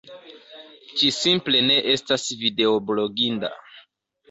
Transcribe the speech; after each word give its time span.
Ĝi 1.01 1.09
simple 1.17 1.61
ne 1.67 1.77
estas 1.93 2.25
videobloginda... 2.41 3.55